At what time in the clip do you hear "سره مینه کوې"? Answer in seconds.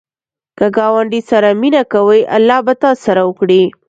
1.29-2.21